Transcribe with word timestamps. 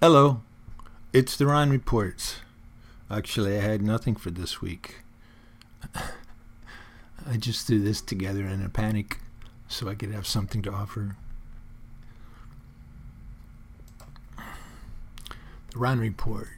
Hello, 0.00 0.42
it's 1.12 1.36
the 1.36 1.46
Ron 1.46 1.70
Reports. 1.70 2.36
Actually, 3.10 3.58
I 3.58 3.62
had 3.62 3.82
nothing 3.82 4.14
for 4.14 4.30
this 4.30 4.60
week. 4.60 4.98
I 5.96 7.36
just 7.36 7.66
threw 7.66 7.80
this 7.80 8.00
together 8.00 8.46
in 8.46 8.62
a 8.62 8.68
panic 8.68 9.18
so 9.66 9.88
I 9.88 9.96
could 9.96 10.12
have 10.12 10.24
something 10.24 10.62
to 10.62 10.72
offer. 10.72 11.16
The 14.36 15.78
Ron 15.78 15.98
Report 15.98 16.50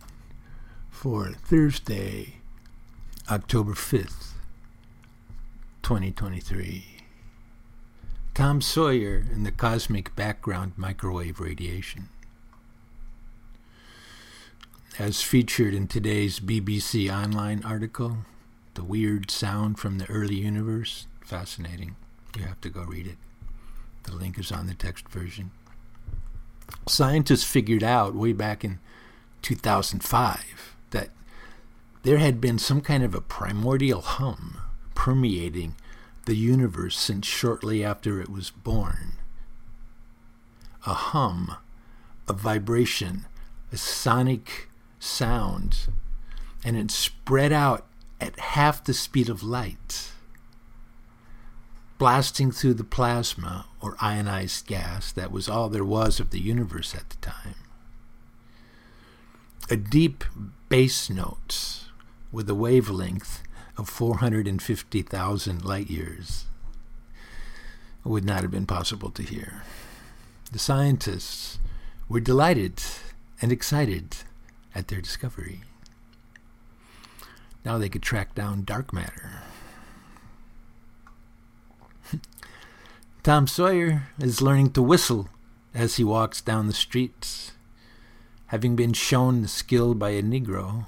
for 0.90 1.30
Thursday, 1.30 2.40
October 3.30 3.72
5th, 3.72 4.32
2023. 5.82 6.84
Tom 8.34 8.60
Sawyer 8.60 9.24
and 9.32 9.46
the 9.46 9.50
cosmic 9.50 10.14
background 10.14 10.74
microwave 10.76 11.40
radiation. 11.40 12.10
As 14.98 15.22
featured 15.22 15.72
in 15.72 15.86
today's 15.86 16.40
BBC 16.40 17.10
Online 17.10 17.62
article, 17.64 18.18
The 18.74 18.84
Weird 18.84 19.30
Sound 19.30 19.78
from 19.78 19.98
the 19.98 20.06
Early 20.10 20.34
Universe. 20.34 21.06
Fascinating. 21.24 21.94
You 22.36 22.42
have 22.44 22.60
to 22.62 22.68
go 22.68 22.82
read 22.82 23.06
it. 23.06 23.16
The 24.02 24.14
link 24.14 24.38
is 24.38 24.52
on 24.52 24.66
the 24.66 24.74
text 24.74 25.08
version. 25.08 25.52
Scientists 26.88 27.44
figured 27.44 27.84
out 27.84 28.14
way 28.14 28.32
back 28.32 28.64
in 28.64 28.78
2005 29.42 30.76
that 30.90 31.10
there 32.02 32.18
had 32.18 32.40
been 32.40 32.58
some 32.58 32.80
kind 32.80 33.02
of 33.02 33.14
a 33.14 33.20
primordial 33.20 34.00
hum 34.00 34.60
permeating 34.94 35.76
the 36.26 36.34
universe 36.34 36.98
since 36.98 37.26
shortly 37.26 37.82
after 37.82 38.20
it 38.20 38.28
was 38.28 38.50
born. 38.50 39.12
A 40.84 40.94
hum, 40.94 41.56
a 42.28 42.32
vibration, 42.32 43.26
a 43.72 43.76
sonic 43.76 44.66
sound, 45.00 45.88
and 46.64 46.76
it 46.76 46.90
spread 46.90 47.52
out 47.52 47.86
at 48.20 48.38
half 48.38 48.84
the 48.84 48.94
speed 48.94 49.28
of 49.28 49.42
light, 49.42 50.12
blasting 51.98 52.52
through 52.52 52.74
the 52.74 52.84
plasma 52.84 53.66
or 53.80 53.96
ionized 54.00 54.66
gas 54.66 55.10
that 55.12 55.32
was 55.32 55.48
all 55.48 55.68
there 55.68 55.84
was 55.84 56.20
of 56.20 56.30
the 56.30 56.40
universe 56.40 56.94
at 56.94 57.10
the 57.10 57.16
time. 57.16 57.56
A 59.70 59.76
deep 59.76 60.24
bass 60.68 61.10
note 61.10 61.84
with 62.32 62.48
a 62.48 62.54
wavelength 62.54 63.42
of 63.76 63.88
450,000 63.88 65.64
light 65.64 65.88
years 65.90 66.44
would 68.04 68.24
not 68.24 68.42
have 68.42 68.50
been 68.50 68.66
possible 68.66 69.10
to 69.10 69.22
hear. 69.22 69.62
The 70.52 70.58
scientists 70.58 71.58
were 72.08 72.20
delighted 72.20 72.82
and 73.40 73.52
excited 73.52 74.16
at 74.74 74.88
their 74.88 75.00
discovery. 75.00 75.60
Now 77.64 77.78
they 77.78 77.88
could 77.88 78.02
track 78.02 78.34
down 78.34 78.64
dark 78.64 78.92
matter. 78.92 79.42
Tom 83.22 83.46
Sawyer 83.46 84.08
is 84.18 84.40
learning 84.40 84.70
to 84.72 84.82
whistle 84.82 85.28
as 85.74 85.96
he 85.96 86.04
walks 86.04 86.40
down 86.40 86.66
the 86.66 86.72
streets, 86.72 87.52
having 88.46 88.76
been 88.76 88.92
shown 88.92 89.42
the 89.42 89.48
skill 89.48 89.94
by 89.94 90.10
a 90.10 90.22
Negro. 90.22 90.86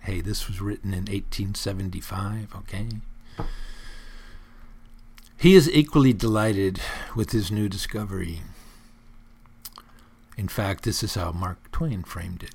Hey, 0.00 0.20
this 0.20 0.48
was 0.48 0.60
written 0.60 0.92
in 0.92 1.04
1875, 1.04 2.54
okay? 2.56 2.88
He 5.36 5.54
is 5.54 5.70
equally 5.70 6.12
delighted 6.12 6.80
with 7.16 7.30
his 7.30 7.50
new 7.50 7.68
discovery. 7.68 8.42
In 10.36 10.48
fact, 10.48 10.84
this 10.84 11.02
is 11.02 11.14
how 11.14 11.32
Mark 11.32 11.70
Twain 11.72 12.02
framed 12.02 12.42
it. 12.42 12.54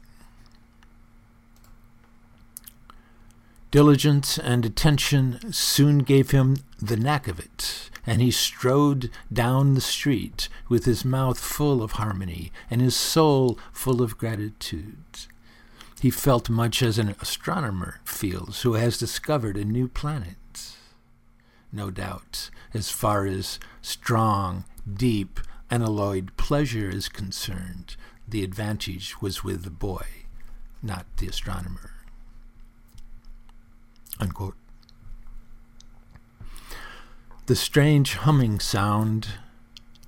Diligence 3.77 4.39
and 4.39 4.65
attention 4.65 5.53
soon 5.53 5.99
gave 5.99 6.31
him 6.31 6.57
the 6.81 6.97
knack 6.97 7.27
of 7.27 7.39
it, 7.39 7.91
and 8.07 8.23
he 8.23 8.31
strode 8.31 9.11
down 9.31 9.75
the 9.75 9.81
street 9.81 10.49
with 10.67 10.85
his 10.85 11.05
mouth 11.05 11.37
full 11.37 11.83
of 11.83 11.91
harmony 11.91 12.51
and 12.71 12.81
his 12.81 12.95
soul 12.95 13.59
full 13.71 14.01
of 14.01 14.17
gratitude. 14.17 15.27
He 16.01 16.09
felt 16.09 16.49
much 16.49 16.81
as 16.81 16.97
an 16.97 17.15
astronomer 17.21 17.99
feels 18.03 18.63
who 18.63 18.73
has 18.73 18.97
discovered 18.97 19.57
a 19.57 19.63
new 19.63 19.87
planet. 19.87 20.75
No 21.71 21.91
doubt, 21.91 22.49
as 22.73 22.89
far 22.89 23.27
as 23.27 23.59
strong, 23.83 24.65
deep, 24.91 25.39
unalloyed 25.69 26.35
pleasure 26.35 26.89
is 26.89 27.09
concerned, 27.09 27.95
the 28.27 28.43
advantage 28.43 29.21
was 29.21 29.43
with 29.43 29.65
the 29.65 29.69
boy, 29.69 30.07
not 30.81 31.05
the 31.17 31.27
astronomer. 31.27 31.96
Unquote. 34.19 34.55
The 37.45 37.55
strange 37.55 38.15
humming 38.15 38.59
sound 38.59 39.29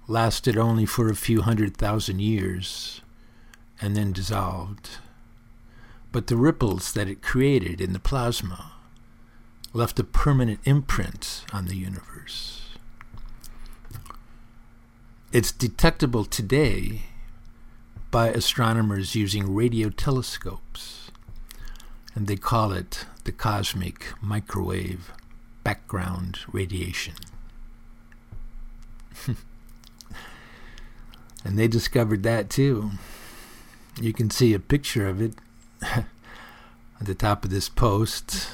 lasted 0.08 0.58
only 0.58 0.86
for 0.86 1.08
a 1.08 1.16
few 1.16 1.42
hundred 1.42 1.78
thousand 1.78 2.20
years 2.20 3.02
and 3.80 3.96
then 3.96 4.12
dissolved. 4.12 4.90
But 6.12 6.28
the 6.28 6.36
ripples 6.36 6.92
that 6.94 7.08
it 7.08 7.22
created 7.22 7.80
in 7.80 7.94
the 7.94 8.00
plasma 8.00 8.74
left 9.74 10.00
a 10.00 10.04
permanent 10.04 10.60
imprint 10.66 11.46
on 11.54 11.66
the 11.66 11.76
universe. 11.76 12.70
It's 15.32 15.52
detectable 15.52 16.26
today 16.26 17.04
by 18.10 18.30
astronomers 18.30 19.14
using 19.14 19.54
radio 19.54 19.90
telescopes, 19.90 21.09
and 22.20 22.28
they 22.28 22.36
call 22.36 22.74
it 22.74 23.06
the 23.24 23.32
cosmic 23.32 24.08
microwave 24.22 25.14
background 25.64 26.40
radiation. 26.52 27.14
and 31.46 31.58
they 31.58 31.70
discovered 31.70 32.24
that 32.24 32.50
too. 32.50 32.92
You 34.02 34.12
can 34.12 34.30
see 34.30 34.54
a 34.54 34.60
picture 34.60 35.08
of 35.08 35.22
it 35.22 35.36
at 35.82 36.06
the 37.00 37.16
top 37.16 37.46
of 37.46 37.52
this 37.52 37.70
post. 37.70 38.50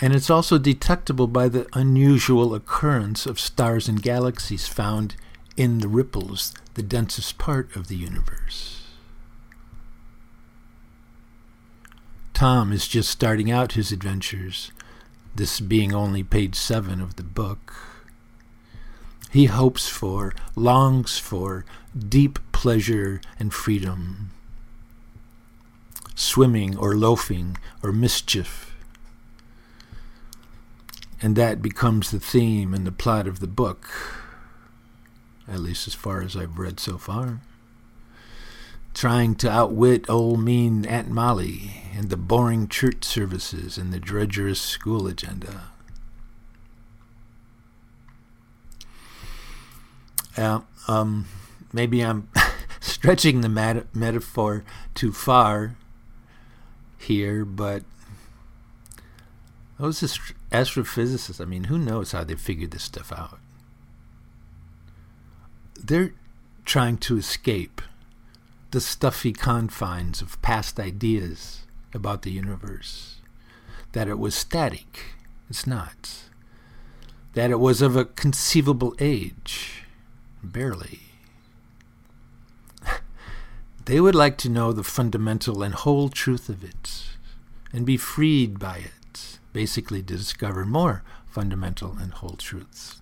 And 0.00 0.14
it's 0.14 0.30
also 0.30 0.56
detectable 0.56 1.26
by 1.26 1.48
the 1.48 1.66
unusual 1.72 2.54
occurrence 2.54 3.26
of 3.26 3.40
stars 3.40 3.88
and 3.88 4.00
galaxies 4.00 4.68
found 4.68 5.16
in 5.56 5.78
the 5.78 5.88
ripples, 5.88 6.54
the 6.74 6.82
densest 6.84 7.38
part 7.38 7.74
of 7.74 7.88
the 7.88 7.96
universe. 7.96 8.89
Tom 12.40 12.72
is 12.72 12.88
just 12.88 13.10
starting 13.10 13.50
out 13.50 13.72
his 13.72 13.92
adventures, 13.92 14.72
this 15.34 15.60
being 15.60 15.92
only 15.92 16.22
page 16.22 16.54
seven 16.54 16.98
of 16.98 17.16
the 17.16 17.22
book. 17.22 17.74
He 19.30 19.44
hopes 19.44 19.90
for, 19.90 20.32
longs 20.56 21.18
for, 21.18 21.66
deep 21.94 22.38
pleasure 22.50 23.20
and 23.38 23.52
freedom. 23.52 24.30
Swimming 26.14 26.78
or 26.78 26.96
loafing 26.96 27.58
or 27.82 27.92
mischief. 27.92 28.74
And 31.20 31.36
that 31.36 31.60
becomes 31.60 32.10
the 32.10 32.20
theme 32.20 32.72
and 32.72 32.86
the 32.86 32.90
plot 32.90 33.28
of 33.28 33.40
the 33.40 33.46
book, 33.46 33.86
at 35.46 35.60
least 35.60 35.86
as 35.86 35.92
far 35.92 36.22
as 36.22 36.34
I've 36.34 36.58
read 36.58 36.80
so 36.80 36.96
far 36.96 37.42
trying 38.94 39.34
to 39.36 39.50
outwit 39.50 40.08
old 40.08 40.40
mean 40.40 40.84
Aunt 40.86 41.14
Polly 41.14 41.72
and 41.94 42.10
the 42.10 42.16
boring 42.16 42.68
church 42.68 43.04
services 43.04 43.78
and 43.78 43.92
the 43.92 44.00
drudgerous 44.00 44.56
school 44.56 45.06
agenda. 45.06 45.70
Uh, 50.36 50.60
um, 50.88 51.26
maybe 51.72 52.02
I'm 52.02 52.28
stretching 52.80 53.40
the 53.40 53.48
mat- 53.48 53.94
metaphor 53.94 54.64
too 54.94 55.12
far 55.12 55.76
here, 56.98 57.44
but 57.44 57.82
those 59.78 60.02
ast- 60.02 60.34
astrophysicists, 60.50 61.40
I 61.40 61.44
mean, 61.44 61.64
who 61.64 61.78
knows 61.78 62.12
how 62.12 62.24
they 62.24 62.34
figured 62.34 62.70
this 62.70 62.84
stuff 62.84 63.12
out? 63.12 63.38
They're 65.74 66.12
trying 66.64 66.98
to 66.98 67.16
escape 67.16 67.80
the 68.70 68.80
stuffy 68.80 69.32
confines 69.32 70.22
of 70.22 70.40
past 70.42 70.78
ideas 70.78 71.62
about 71.92 72.22
the 72.22 72.30
universe. 72.30 73.16
That 73.92 74.08
it 74.08 74.18
was 74.18 74.34
static. 74.34 75.14
It's 75.48 75.66
not. 75.66 76.10
That 77.34 77.50
it 77.50 77.58
was 77.58 77.82
of 77.82 77.96
a 77.96 78.04
conceivable 78.04 78.94
age. 79.00 79.84
Barely. 80.42 81.00
they 83.84 84.00
would 84.00 84.14
like 84.14 84.38
to 84.38 84.48
know 84.48 84.72
the 84.72 84.84
fundamental 84.84 85.62
and 85.62 85.74
whole 85.74 86.08
truth 86.08 86.48
of 86.48 86.62
it 86.62 87.06
and 87.72 87.84
be 87.84 87.96
freed 87.96 88.58
by 88.58 88.78
it, 88.78 89.38
basically 89.52 90.02
to 90.02 90.16
discover 90.16 90.64
more 90.64 91.02
fundamental 91.26 91.96
and 92.00 92.12
whole 92.12 92.36
truths. 92.36 93.00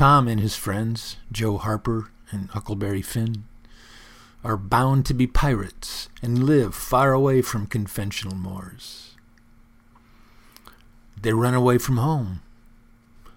Tom 0.00 0.28
and 0.28 0.40
his 0.40 0.56
friends, 0.56 1.18
Joe 1.30 1.58
Harper 1.58 2.10
and 2.30 2.48
Huckleberry 2.48 3.02
Finn, 3.02 3.44
are 4.42 4.56
bound 4.56 5.04
to 5.04 5.12
be 5.12 5.26
pirates 5.26 6.08
and 6.22 6.44
live 6.44 6.74
far 6.74 7.12
away 7.12 7.42
from 7.42 7.66
conventional 7.66 8.34
moors. 8.34 9.14
They 11.20 11.34
run 11.34 11.52
away 11.52 11.76
from 11.76 11.98
home, 11.98 12.40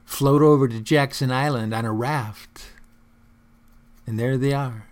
float 0.06 0.42
over 0.42 0.69
to 0.69 0.80
Jackson 0.80 1.33
Island 1.33 1.74
on 1.74 1.83
a 1.83 1.92
raft, 1.92 2.68
and 4.07 4.18
there 4.18 4.38
they 4.38 4.54
are, 4.54 4.88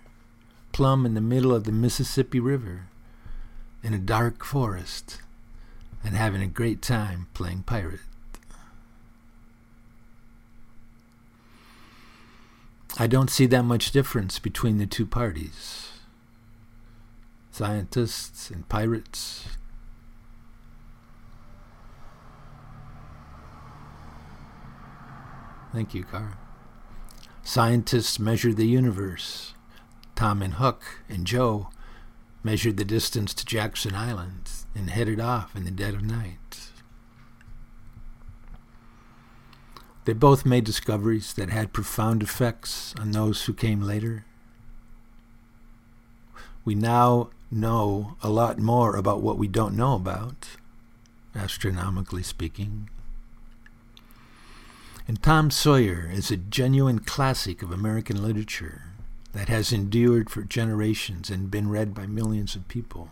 plumb 0.74 1.06
in 1.06 1.14
the 1.14 1.22
middle 1.22 1.56
of 1.56 1.64
the 1.64 1.72
Mississippi 1.72 2.42
River, 2.42 2.88
in 3.82 3.94
a 3.94 3.98
dark 3.98 4.44
forest, 4.44 5.22
and 6.04 6.18
having 6.18 6.42
a 6.42 6.48
great 6.48 6.82
time 6.82 7.28
playing 7.34 7.64
pirate. 7.64 8.02
I 13.02 13.08
don't 13.08 13.32
see 13.32 13.48
that 13.48 13.64
much 13.64 13.90
difference 13.90 14.38
between 14.38 14.78
the 14.78 14.86
two 14.86 15.08
parties 15.08 15.90
scientists 17.50 18.52
and 18.52 18.70
pirates. 18.70 19.48
Thank 25.74 25.96
you, 25.96 26.04
Car. 26.04 26.38
Scientists 27.42 28.20
measure 28.20 28.54
the 28.54 28.68
universe. 28.68 29.56
Tom 30.14 30.44
and 30.44 30.54
Huck 30.54 30.84
and 31.10 31.26
Joe 31.26 31.72
measured 32.44 32.78
the 32.78 32.86
distance 32.86 33.34
to 33.34 33.44
Jackson 33.44 33.96
Island 33.96 34.52
and 34.76 34.92
headed 34.92 35.20
off 35.20 35.56
in 35.56 35.64
the 35.66 35.72
dead 35.72 35.96
of 35.96 36.04
night. 36.04 36.71
They 40.06 40.14
both 40.14 40.46
made 40.46 40.64
discoveries 40.64 41.34
that 41.34 41.50
had 41.50 41.74
profound 41.74 42.24
effects 42.24 42.96
on 43.00 43.12
those 43.12 43.44
who 43.46 43.54
came 43.54 43.82
later. 43.82 44.26
We 46.66 46.74
now 46.74 47.30
know 47.52 48.16
a 48.24 48.30
lot 48.30 48.58
more 48.58 48.96
about 48.96 49.22
what 49.22 49.38
we 49.38 49.48
don't 49.48 49.76
know 49.76 49.96
about, 49.96 50.48
astronomically 51.36 52.24
speaking. 52.24 52.90
And 55.08 55.22
Tom 55.22 55.52
Sawyer 55.52 56.10
is 56.12 56.32
a 56.32 56.38
genuine 56.38 57.00
classic 57.00 57.62
of 57.62 57.72
American 57.72 58.24
literature 58.24 58.86
that 59.34 59.50
has 59.50 59.72
endured 59.72 60.30
for 60.30 60.44
generations 60.44 61.30
and 61.30 61.52
been 61.52 61.70
read 61.70 61.94
by 61.94 62.06
millions 62.06 62.56
of 62.56 62.68
people. 62.68 63.10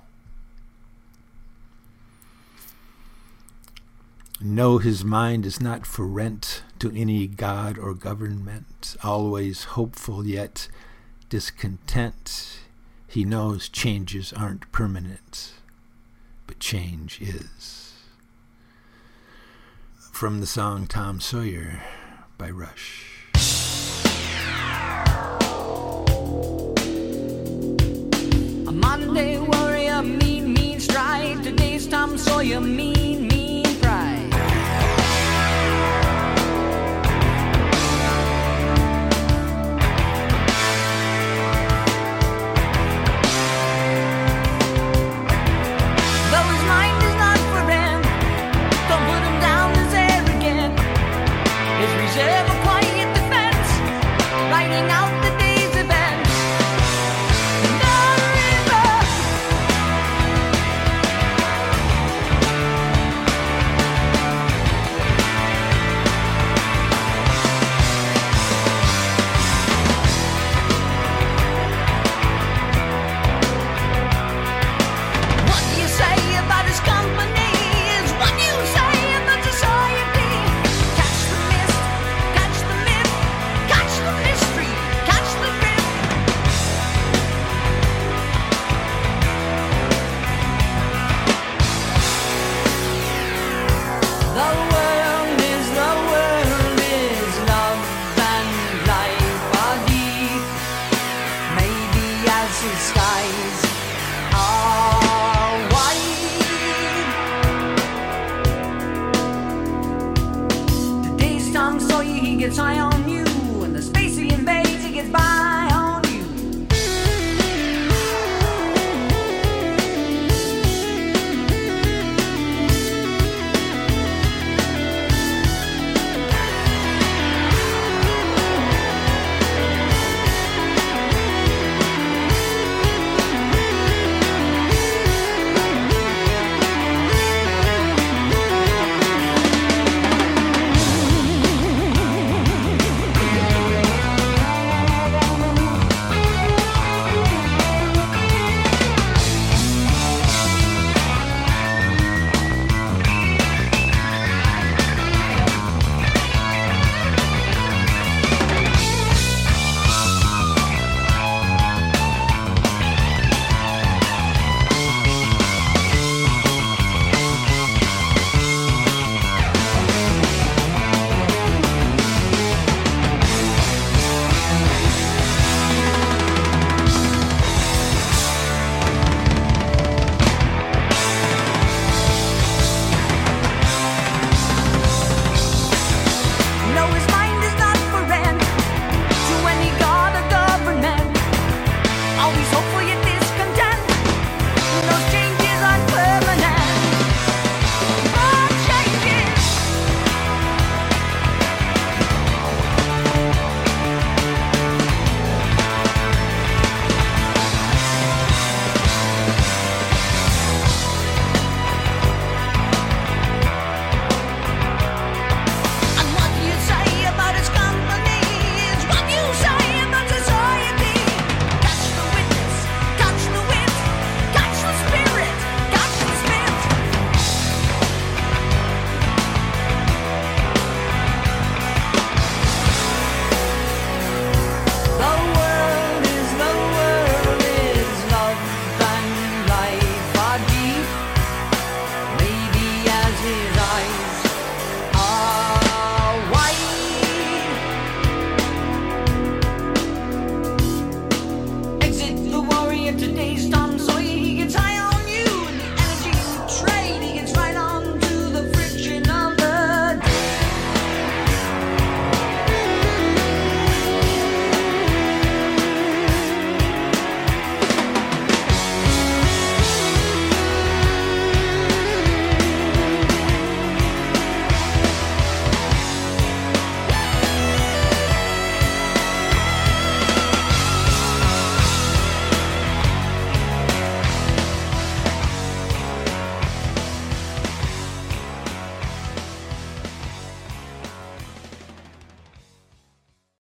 Know 4.42 4.78
his 4.78 5.04
mind 5.04 5.46
is 5.46 5.60
not 5.60 5.86
for 5.86 6.08
rent 6.08 6.64
to 6.80 6.92
any 6.96 7.28
god 7.28 7.78
or 7.78 7.94
government, 7.94 8.96
always 9.04 9.64
hopeful 9.76 10.26
yet 10.26 10.68
discontent. 11.30 12.60
He 13.08 13.26
knows 13.26 13.70
changes 13.70 14.32
aren't 14.34 14.72
permanent, 14.72 15.54
but 16.48 16.60
change 16.60 17.22
is. 17.22 17.94
From 20.12 20.40
the 20.40 20.48
song 20.48 20.88
Tom 20.88 21.20
Sawyer 21.20 21.82
by 22.38 22.50
Rush. 22.50 23.28
A 28.68 28.72
Monday 28.72 29.38
warrior, 29.38 30.02
mean, 30.02 30.54
mean. 30.54 30.70
Today's 31.44 31.88
Tom 31.88 32.18
Sawyer, 32.18 32.60
mean 32.60 32.99